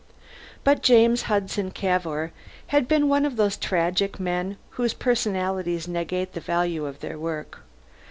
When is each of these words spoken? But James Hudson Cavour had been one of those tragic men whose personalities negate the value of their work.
But 0.63 0.81
James 0.81 1.21
Hudson 1.29 1.69
Cavour 1.69 2.31
had 2.69 2.87
been 2.87 3.07
one 3.07 3.23
of 3.23 3.35
those 3.35 3.55
tragic 3.55 4.19
men 4.19 4.57
whose 4.71 4.95
personalities 4.95 5.87
negate 5.87 6.33
the 6.33 6.39
value 6.41 6.87
of 6.87 7.01
their 7.01 7.19
work. 7.19 7.59